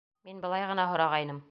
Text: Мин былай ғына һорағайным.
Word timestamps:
Мин 0.29 0.39
былай 0.45 0.65
ғына 0.71 0.89
һорағайным. 0.95 1.39